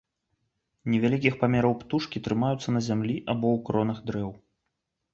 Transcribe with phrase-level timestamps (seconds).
[0.93, 4.29] Невялікіх памераў птушкі, трымаюцца на зямлі або ў кронах дрэў.